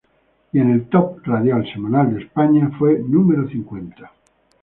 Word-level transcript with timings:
Y 0.51 0.57
en 0.57 0.71
el 0.71 0.87
top 0.89 1.19
radial 1.27 1.63
semanal 1.71 2.15
de 2.15 2.23
España 2.23 2.71
fue 2.79 2.97
número 2.97 3.47
cincuenta. 3.47 4.11